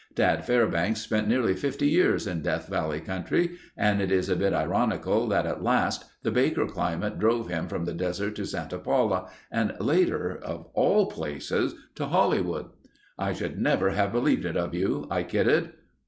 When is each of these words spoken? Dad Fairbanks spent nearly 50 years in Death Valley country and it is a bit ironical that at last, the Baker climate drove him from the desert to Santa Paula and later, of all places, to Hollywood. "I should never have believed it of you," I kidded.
Dad 0.15 0.45
Fairbanks 0.47 0.99
spent 1.01 1.27
nearly 1.27 1.53
50 1.53 1.87
years 1.87 2.25
in 2.25 2.41
Death 2.41 2.67
Valley 2.69 2.99
country 3.01 3.59
and 3.77 4.01
it 4.01 4.11
is 4.11 4.29
a 4.29 4.35
bit 4.35 4.51
ironical 4.51 5.27
that 5.27 5.45
at 5.45 5.61
last, 5.61 6.05
the 6.23 6.31
Baker 6.31 6.65
climate 6.65 7.19
drove 7.19 7.49
him 7.49 7.67
from 7.67 7.85
the 7.85 7.93
desert 7.93 8.33
to 8.37 8.45
Santa 8.47 8.79
Paula 8.79 9.29
and 9.51 9.75
later, 9.79 10.39
of 10.43 10.65
all 10.73 11.05
places, 11.05 11.75
to 11.93 12.07
Hollywood. 12.07 12.69
"I 13.19 13.31
should 13.33 13.59
never 13.59 13.91
have 13.91 14.11
believed 14.11 14.45
it 14.45 14.57
of 14.57 14.73
you," 14.73 15.05
I 15.11 15.21
kidded. 15.21 15.73